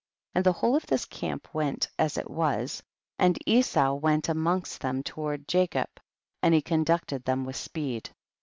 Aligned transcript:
68 0.31 0.39
And 0.39 0.45
the 0.47 0.51
whole 0.53 0.75
of 0.75 0.87
this 0.87 1.05
camp 1.05 1.53
went 1.53 1.87
as 1.99 2.17
it 2.17 2.27
was, 2.27 2.81
and 3.19 3.37
Esau 3.45 3.93
went 3.93 4.29
amongst 4.29 4.81
them 4.81 5.03
toward 5.03 5.47
Jacob, 5.47 5.89
and 6.41 6.55
he 6.55 6.61
conducted 6.63 7.23
them 7.23 7.45
with 7.45 7.55
speed. 7.55 8.09